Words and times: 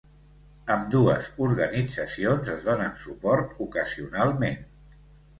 Ambdues 0.75 1.25
organitzacions 1.47 2.49
es 2.53 2.63
donen 2.69 2.95
suport 3.01 3.53
ocasionalment. 3.67 4.65